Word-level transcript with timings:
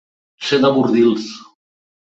Ser 0.47 0.59
de 0.63 0.73
Bordils. 0.79 1.31